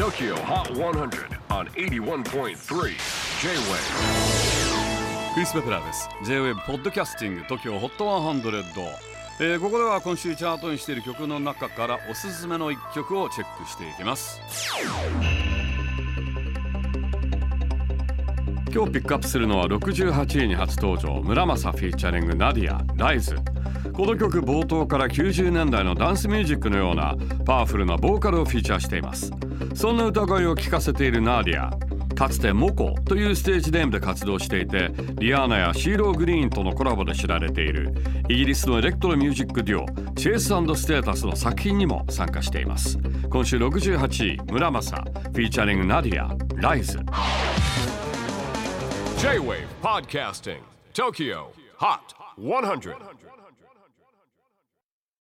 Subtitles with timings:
[0.00, 2.54] TOKYO HOT 100 on 81.3 J-WAVE
[5.34, 6.08] クリス・ベプラーです。
[6.24, 8.62] J-WAVE ポッドキャスティング TOKYO HOT 100、
[9.40, 14.40] えー、ここでは今週チャートにしている曲の中からおすすめの一曲をチェックしていきます。
[18.72, 23.36] 今日ピックアップするのは68位に初登場村正フィーチャリングナディアライズ
[23.92, 29.30] この曲冒頭から90年代のダンスミュージックのようなパワフルなボーカルをフィーチャーしています。
[29.74, 31.70] そんな歌声を聴かせているナーディア。
[32.14, 37.94] かつてモコというステージネームで活動していてリアーナやシーロー・グリーンとのコラボで知られている。
[38.28, 42.98] イギリスのエレクトロミュージックデュオ Chase & Status の作品にも参加しています。
[43.30, 44.96] 今週68位村正。
[44.96, 46.36] Featuring ナディア。
[46.56, 46.98] Rise。
[49.18, 50.58] J-WAVE PODCASTING
[50.92, 51.46] TOKYO
[51.78, 51.98] HOT
[52.38, 52.94] 100